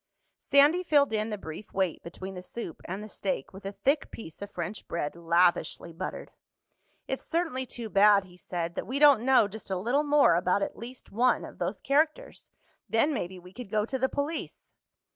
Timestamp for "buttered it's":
5.93-7.21